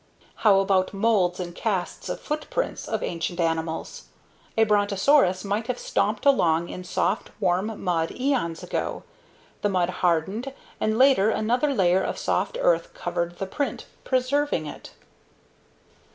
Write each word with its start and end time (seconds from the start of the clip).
How 0.37 0.59
about 0.61 0.95
molds 0.95 1.39
and 1.39 1.53
casts 1.53 2.09
of 2.09 2.19
footprints 2.19 2.87
of 2.89 3.03
ancient 3.03 3.39
animals? 3.39 4.05
A 4.57 4.63
brontosaurus 4.63 5.43
might 5.43 5.67
have 5.67 5.77
stomped 5.77 6.25
along 6.25 6.69
in 6.69 6.83
soft, 6.83 7.29
warm 7.39 7.83
mud 7.83 8.09
eons 8.11 8.63
ago. 8.63 9.03
The 9.61 9.69
mud 9.69 9.89
hardened 10.01 10.53
and 10.79 10.97
later 10.97 11.29
another 11.29 11.71
layer 11.71 12.01
of 12.01 12.17
soft 12.17 12.57
earth 12.59 12.95
covered 12.95 13.37
the 13.37 13.45
print, 13.45 13.85
preserving 14.03 14.65
it. 14.65 14.89